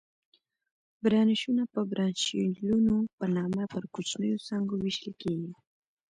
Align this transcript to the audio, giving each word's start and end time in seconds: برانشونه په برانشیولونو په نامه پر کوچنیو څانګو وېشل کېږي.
برانشونه 1.03 1.63
په 1.73 1.79
برانشیولونو 1.91 2.95
په 3.17 3.25
نامه 3.37 3.63
پر 3.73 3.83
کوچنیو 3.93 4.43
څانګو 4.47 4.73
وېشل 4.79 5.09
کېږي. 5.21 5.51